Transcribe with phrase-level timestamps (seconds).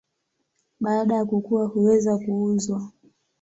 [0.79, 2.91] Baada ya kukua huweza kuuzwa.